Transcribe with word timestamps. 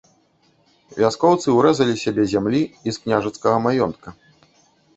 Вяскоўцы 1.01 1.47
ўрэзалі 1.57 1.93
сабе 2.05 2.27
зямлі 2.33 2.63
і 2.73 2.89
з 2.97 3.07
княжацкага 3.07 3.57
маёнтка. 3.69 4.09